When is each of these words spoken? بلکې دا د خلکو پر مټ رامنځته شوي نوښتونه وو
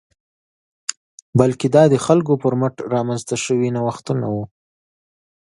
بلکې 1.39 1.67
دا 1.75 1.83
د 1.93 1.95
خلکو 2.05 2.33
پر 2.41 2.53
مټ 2.59 2.75
رامنځته 2.93 3.35
شوي 3.45 3.67
نوښتونه 3.75 4.25
وو 4.33 4.43